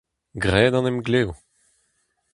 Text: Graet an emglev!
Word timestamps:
Graet 0.43 0.73
an 0.79 0.89
emglev! 0.91 1.29